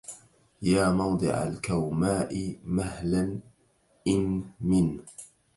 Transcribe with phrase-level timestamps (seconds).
[0.61, 3.39] يا موضع الكوماء مهلا
[4.07, 4.99] إن من